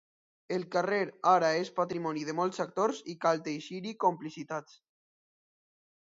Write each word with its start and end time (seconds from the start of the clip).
El 0.55 0.63
carrer 0.75 1.01
ara 1.31 1.49
és 1.57 1.67
patrimoni 1.79 2.23
de 2.29 2.33
molts 2.39 2.63
actors 2.65 3.01
i 3.13 3.15
cal 3.25 3.43
teixir-hi 3.49 3.93
complicitats. 4.05 4.79